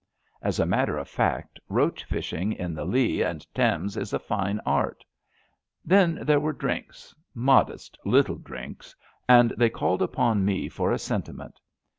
As 0.41 0.57
a 0.59 0.65
matter 0.65 0.97
of 0.97 1.07
fact, 1.07 1.59
roach 1.69 2.03
fishing 2.05 2.53
in 2.53 2.73
the 2.73 2.85
Lea 2.85 3.21
and 3.21 3.41
224 3.53 3.53
ABAFT 3.53 3.53
THE 3.53 3.59
FUNNEL 3.59 3.71
Thames 3.71 3.97
is 3.97 4.13
a 4.13 4.17
fine 4.17 4.61
art. 4.73 5.05
Then 5.85 6.25
there 6.25 6.39
were 6.39 6.53
drinks— 6.53 7.13
modest 7.55 7.99
little 8.03 8.37
drinks— 8.39 8.95
^and 9.29 9.55
they 9.57 9.69
called 9.69 10.01
upon 10.01 10.43
me 10.43 10.69
for 10.69 10.91
a 10.91 10.97
sentiment. 10.97 11.59